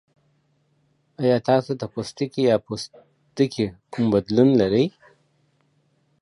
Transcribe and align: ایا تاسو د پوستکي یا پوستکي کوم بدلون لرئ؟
ایا 1.21 1.37
تاسو 1.49 1.71
د 1.81 1.83
پوستکي 1.93 2.41
یا 2.49 2.55
پوستکي 2.65 3.65
کوم 3.93 4.05
بدلون 4.13 4.49
لرئ؟ 4.61 4.85